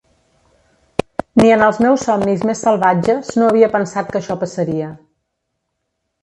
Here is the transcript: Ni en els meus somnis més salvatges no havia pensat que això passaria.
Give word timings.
Ni 1.41 1.51
en 1.55 1.65
els 1.65 1.81
meus 1.85 2.05
somnis 2.09 2.45
més 2.51 2.63
salvatges 2.69 3.29
no 3.41 3.51
havia 3.51 3.69
pensat 3.77 4.11
que 4.15 4.19
això 4.23 4.39
passaria. 4.45 4.91